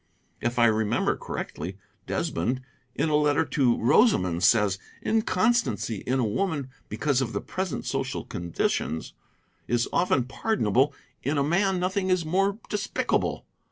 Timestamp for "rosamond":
3.77-4.41